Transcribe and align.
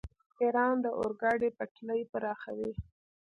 ایران 0.41 0.75
د 0.81 0.85
اورګاډي 0.97 1.49
پټلۍ 1.57 2.01
پراخوي. 2.11 2.71